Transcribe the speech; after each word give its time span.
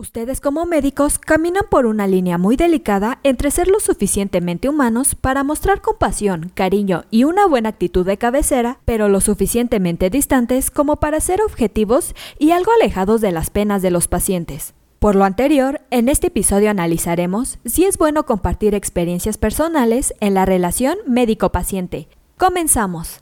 Ustedes 0.00 0.40
como 0.40 0.64
médicos 0.64 1.18
caminan 1.18 1.64
por 1.68 1.84
una 1.84 2.06
línea 2.06 2.38
muy 2.38 2.56
delicada 2.56 3.18
entre 3.22 3.50
ser 3.50 3.68
lo 3.68 3.80
suficientemente 3.80 4.66
humanos 4.66 5.14
para 5.14 5.44
mostrar 5.44 5.82
compasión, 5.82 6.50
cariño 6.54 7.04
y 7.10 7.24
una 7.24 7.46
buena 7.46 7.68
actitud 7.68 8.06
de 8.06 8.16
cabecera, 8.16 8.78
pero 8.86 9.10
lo 9.10 9.20
suficientemente 9.20 10.08
distantes 10.08 10.70
como 10.70 10.96
para 10.96 11.20
ser 11.20 11.42
objetivos 11.42 12.14
y 12.38 12.52
algo 12.52 12.72
alejados 12.80 13.20
de 13.20 13.30
las 13.30 13.50
penas 13.50 13.82
de 13.82 13.90
los 13.90 14.08
pacientes. 14.08 14.72
Por 15.00 15.16
lo 15.16 15.24
anterior, 15.24 15.82
en 15.90 16.08
este 16.08 16.28
episodio 16.28 16.70
analizaremos 16.70 17.58
si 17.66 17.84
es 17.84 17.98
bueno 17.98 18.24
compartir 18.24 18.74
experiencias 18.74 19.36
personales 19.36 20.14
en 20.20 20.32
la 20.32 20.46
relación 20.46 20.96
médico-paciente. 21.06 22.08
Comenzamos. 22.38 23.20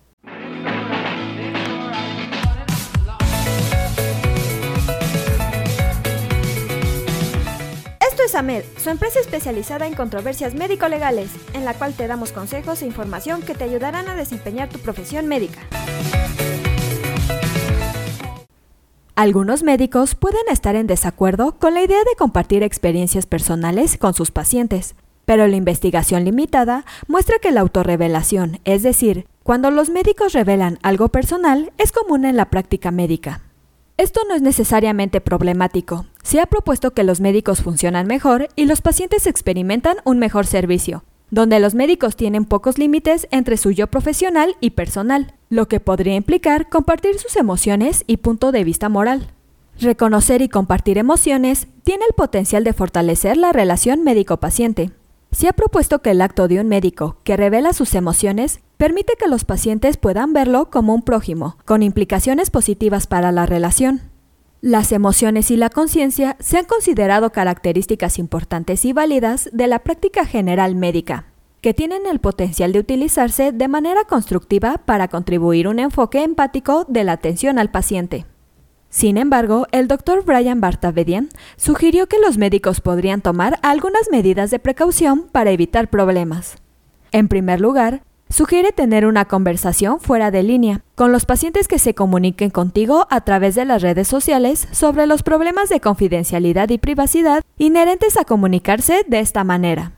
Es 8.28 8.34
AMED, 8.34 8.62
su 8.76 8.90
empresa 8.90 9.20
especializada 9.20 9.86
en 9.86 9.94
controversias 9.94 10.52
médico-legales, 10.54 11.30
en 11.54 11.64
la 11.64 11.72
cual 11.72 11.94
te 11.94 12.06
damos 12.06 12.30
consejos 12.30 12.82
e 12.82 12.86
información 12.86 13.40
que 13.40 13.54
te 13.54 13.64
ayudarán 13.64 14.06
a 14.06 14.16
desempeñar 14.16 14.68
tu 14.68 14.78
profesión 14.80 15.26
médica. 15.26 15.60
Algunos 19.14 19.62
médicos 19.62 20.14
pueden 20.14 20.42
estar 20.50 20.76
en 20.76 20.86
desacuerdo 20.86 21.58
con 21.58 21.72
la 21.72 21.82
idea 21.82 22.00
de 22.00 22.16
compartir 22.18 22.62
experiencias 22.62 23.24
personales 23.24 23.96
con 23.96 24.12
sus 24.12 24.30
pacientes, 24.30 24.94
pero 25.24 25.46
la 25.46 25.56
investigación 25.56 26.26
limitada 26.26 26.84
muestra 27.06 27.38
que 27.40 27.50
la 27.50 27.62
autorrevelación, 27.62 28.60
es 28.64 28.82
decir, 28.82 29.26
cuando 29.42 29.70
los 29.70 29.88
médicos 29.88 30.34
revelan 30.34 30.78
algo 30.82 31.08
personal, 31.08 31.72
es 31.78 31.92
común 31.92 32.26
en 32.26 32.36
la 32.36 32.50
práctica 32.50 32.90
médica. 32.90 33.47
Esto 33.98 34.20
no 34.28 34.36
es 34.36 34.42
necesariamente 34.42 35.20
problemático. 35.20 36.06
Se 36.22 36.38
ha 36.38 36.46
propuesto 36.46 36.92
que 36.92 37.02
los 37.02 37.20
médicos 37.20 37.62
funcionan 37.62 38.06
mejor 38.06 38.46
y 38.54 38.66
los 38.66 38.80
pacientes 38.80 39.26
experimentan 39.26 39.96
un 40.04 40.20
mejor 40.20 40.46
servicio, 40.46 41.02
donde 41.32 41.58
los 41.58 41.74
médicos 41.74 42.14
tienen 42.14 42.44
pocos 42.44 42.78
límites 42.78 43.26
entre 43.32 43.56
su 43.56 43.72
yo 43.72 43.88
profesional 43.88 44.54
y 44.60 44.70
personal, 44.70 45.34
lo 45.50 45.66
que 45.66 45.80
podría 45.80 46.14
implicar 46.14 46.68
compartir 46.68 47.18
sus 47.18 47.34
emociones 47.34 48.04
y 48.06 48.18
punto 48.18 48.52
de 48.52 48.62
vista 48.62 48.88
moral. 48.88 49.32
Reconocer 49.80 50.42
y 50.42 50.48
compartir 50.48 50.96
emociones 50.96 51.66
tiene 51.82 52.04
el 52.08 52.14
potencial 52.14 52.62
de 52.62 52.74
fortalecer 52.74 53.36
la 53.36 53.50
relación 53.50 54.04
médico-paciente. 54.04 54.92
Se 55.32 55.48
ha 55.48 55.52
propuesto 55.52 56.02
que 56.02 56.12
el 56.12 56.20
acto 56.20 56.46
de 56.46 56.60
un 56.60 56.68
médico 56.68 57.16
que 57.24 57.36
revela 57.36 57.72
sus 57.72 57.96
emociones 57.96 58.60
permite 58.78 59.14
que 59.18 59.28
los 59.28 59.44
pacientes 59.44 59.96
puedan 59.96 60.32
verlo 60.32 60.70
como 60.70 60.94
un 60.94 61.02
prójimo, 61.02 61.58
con 61.66 61.82
implicaciones 61.82 62.50
positivas 62.50 63.08
para 63.08 63.32
la 63.32 63.44
relación. 63.44 64.00
Las 64.60 64.92
emociones 64.92 65.50
y 65.50 65.56
la 65.56 65.68
conciencia 65.68 66.36
se 66.38 66.58
han 66.58 66.64
considerado 66.64 67.30
características 67.30 68.18
importantes 68.18 68.84
y 68.84 68.92
válidas 68.92 69.50
de 69.52 69.66
la 69.66 69.80
práctica 69.80 70.24
general 70.24 70.76
médica, 70.76 71.26
que 71.60 71.74
tienen 71.74 72.06
el 72.06 72.20
potencial 72.20 72.72
de 72.72 72.78
utilizarse 72.78 73.50
de 73.50 73.68
manera 73.68 74.04
constructiva 74.04 74.78
para 74.84 75.08
contribuir 75.08 75.66
un 75.66 75.80
enfoque 75.80 76.22
empático 76.22 76.84
de 76.88 77.02
la 77.02 77.12
atención 77.12 77.58
al 77.58 77.70
paciente. 77.70 78.26
Sin 78.90 79.16
embargo, 79.16 79.66
el 79.72 79.88
doctor 79.88 80.24
Brian 80.24 80.60
Bartavedian 80.60 81.28
sugirió 81.56 82.06
que 82.06 82.20
los 82.20 82.38
médicos 82.38 82.80
podrían 82.80 83.22
tomar 83.22 83.58
algunas 83.62 84.08
medidas 84.10 84.50
de 84.50 84.60
precaución 84.60 85.28
para 85.30 85.50
evitar 85.50 85.90
problemas. 85.90 86.56
En 87.10 87.28
primer 87.28 87.60
lugar, 87.60 88.02
Sugiere 88.30 88.72
tener 88.72 89.06
una 89.06 89.24
conversación 89.24 90.00
fuera 90.00 90.30
de 90.30 90.42
línea 90.42 90.82
con 90.94 91.12
los 91.12 91.24
pacientes 91.24 91.66
que 91.66 91.78
se 91.78 91.94
comuniquen 91.94 92.50
contigo 92.50 93.06
a 93.10 93.22
través 93.22 93.54
de 93.54 93.64
las 93.64 93.80
redes 93.80 94.06
sociales 94.06 94.68
sobre 94.70 95.06
los 95.06 95.22
problemas 95.22 95.70
de 95.70 95.80
confidencialidad 95.80 96.68
y 96.68 96.78
privacidad 96.78 97.42
inherentes 97.56 98.18
a 98.18 98.24
comunicarse 98.24 99.04
de 99.08 99.20
esta 99.20 99.44
manera. 99.44 99.92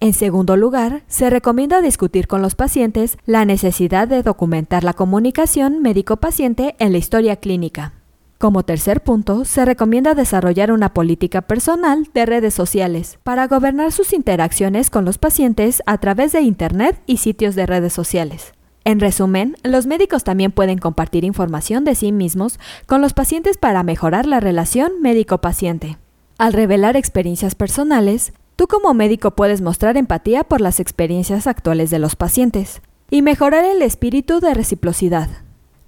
En 0.00 0.12
segundo 0.12 0.56
lugar, 0.56 1.02
se 1.08 1.30
recomienda 1.30 1.80
discutir 1.80 2.26
con 2.26 2.42
los 2.42 2.54
pacientes 2.54 3.16
la 3.26 3.44
necesidad 3.44 4.06
de 4.06 4.22
documentar 4.22 4.84
la 4.84 4.92
comunicación 4.92 5.80
médico-paciente 5.80 6.76
en 6.78 6.92
la 6.92 6.98
historia 6.98 7.36
clínica. 7.36 7.97
Como 8.38 8.62
tercer 8.62 9.02
punto, 9.02 9.44
se 9.44 9.64
recomienda 9.64 10.14
desarrollar 10.14 10.70
una 10.70 10.94
política 10.94 11.42
personal 11.42 12.08
de 12.14 12.24
redes 12.24 12.54
sociales 12.54 13.18
para 13.24 13.48
gobernar 13.48 13.90
sus 13.90 14.12
interacciones 14.12 14.90
con 14.90 15.04
los 15.04 15.18
pacientes 15.18 15.82
a 15.86 15.98
través 15.98 16.30
de 16.30 16.42
Internet 16.42 17.02
y 17.04 17.16
sitios 17.16 17.56
de 17.56 17.66
redes 17.66 17.92
sociales. 17.92 18.52
En 18.84 19.00
resumen, 19.00 19.56
los 19.64 19.86
médicos 19.86 20.22
también 20.22 20.52
pueden 20.52 20.78
compartir 20.78 21.24
información 21.24 21.82
de 21.82 21.96
sí 21.96 22.12
mismos 22.12 22.60
con 22.86 23.02
los 23.02 23.12
pacientes 23.12 23.58
para 23.58 23.82
mejorar 23.82 24.24
la 24.24 24.38
relación 24.38 25.02
médico-paciente. 25.02 25.98
Al 26.38 26.52
revelar 26.52 26.96
experiencias 26.96 27.56
personales, 27.56 28.32
tú 28.54 28.68
como 28.68 28.94
médico 28.94 29.32
puedes 29.32 29.62
mostrar 29.62 29.96
empatía 29.96 30.44
por 30.44 30.60
las 30.60 30.78
experiencias 30.78 31.48
actuales 31.48 31.90
de 31.90 31.98
los 31.98 32.14
pacientes 32.14 32.82
y 33.10 33.22
mejorar 33.22 33.64
el 33.64 33.82
espíritu 33.82 34.38
de 34.38 34.54
reciprocidad. 34.54 35.28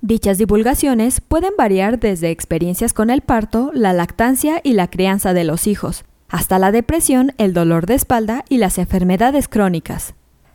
Dichas 0.03 0.39
divulgaciones 0.39 1.21
pueden 1.21 1.53
variar 1.59 2.01
desde 2.01 2.31
experiencias 2.31 2.95
con 2.95 3.11
el 3.11 3.21
parto, 3.21 3.71
la 3.75 3.93
lactancia 3.93 4.63
y 4.65 4.73
la 4.73 4.89
crianza 4.89 5.35
de 5.35 5.45
los 5.45 5.67
hijos, 5.67 6.05
hasta 6.31 6.59
la 6.59 6.73
depresión, 6.73 7.33
el 7.37 7.53
dolor 7.53 7.85
de 7.85 7.97
espalda 7.97 8.47
y 8.49 8.57
las 8.57 8.79
enfermedades 8.79 9.47
crónicas. 9.47 10.15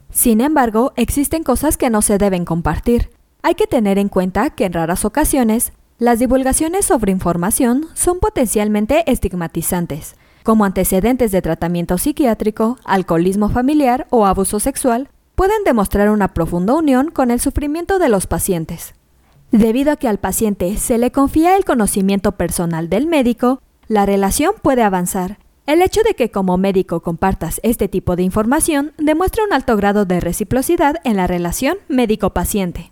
Sin 0.09 0.41
embargo, 0.41 0.93
existen 0.95 1.43
cosas 1.43 1.77
que 1.77 1.91
no 1.91 2.01
se 2.01 2.17
deben 2.17 2.43
compartir. 2.43 3.11
Hay 3.43 3.53
que 3.53 3.67
tener 3.67 3.99
en 3.99 4.09
cuenta 4.09 4.49
que 4.49 4.65
en 4.65 4.73
raras 4.73 5.05
ocasiones, 5.05 5.73
las 5.99 6.17
divulgaciones 6.17 6.85
sobre 6.85 7.11
información 7.11 7.85
son 7.93 8.19
potencialmente 8.19 9.09
estigmatizantes, 9.11 10.15
como 10.41 10.65
antecedentes 10.65 11.31
de 11.31 11.43
tratamiento 11.43 11.99
psiquiátrico, 11.99 12.79
alcoholismo 12.83 13.49
familiar 13.49 14.07
o 14.09 14.25
abuso 14.25 14.59
sexual, 14.59 15.09
pueden 15.35 15.63
demostrar 15.65 16.09
una 16.09 16.33
profunda 16.33 16.73
unión 16.73 17.11
con 17.11 17.29
el 17.29 17.39
sufrimiento 17.39 17.99
de 17.99 18.09
los 18.09 18.25
pacientes. 18.25 18.95
Debido 19.51 19.91
a 19.91 19.95
que 19.95 20.07
al 20.07 20.17
paciente 20.17 20.75
se 20.77 20.97
le 20.97 21.11
confía 21.11 21.55
el 21.55 21.65
conocimiento 21.65 22.33
personal 22.33 22.89
del 22.89 23.07
médico, 23.07 23.61
la 23.87 24.05
relación 24.05 24.53
puede 24.61 24.83
avanzar. 24.83 25.37
El 25.65 25.81
hecho 25.81 26.01
de 26.03 26.13
que 26.13 26.29
como 26.29 26.57
médico 26.57 27.01
compartas 27.01 27.59
este 27.63 27.87
tipo 27.87 28.15
de 28.15 28.23
información 28.23 28.93
demuestra 28.97 29.43
un 29.43 29.53
alto 29.53 29.75
grado 29.77 30.05
de 30.05 30.19
reciprocidad 30.19 30.97
en 31.03 31.17
la 31.17 31.27
relación 31.27 31.77
médico-paciente. 31.87 32.91